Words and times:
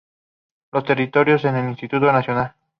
Los 0.71 0.83
terminó 0.83 1.11
en 1.27 1.55
el 1.57 1.69
Instituto 1.69 2.11
Nacional. 2.11 2.55